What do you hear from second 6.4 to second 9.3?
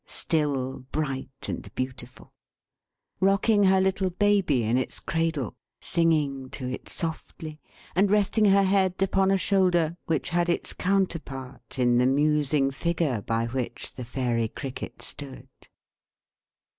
to it softly; and resting her head upon